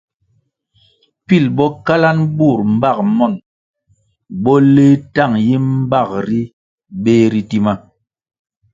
[1.25, 3.37] Pil bo kalanʼ bur mbag monʼ,
[4.43, 6.41] bo leh tang yi mbag ri
[7.03, 7.73] beh ri tima.